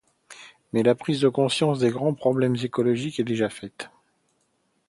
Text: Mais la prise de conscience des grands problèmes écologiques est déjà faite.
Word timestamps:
Mais 0.73 0.81
la 0.81 0.95
prise 0.95 1.21
de 1.21 1.29
conscience 1.29 1.77
des 1.77 1.91
grands 1.91 2.15
problèmes 2.15 2.55
écologiques 2.63 3.19
est 3.19 3.23
déjà 3.23 3.49
faite. 3.51 3.91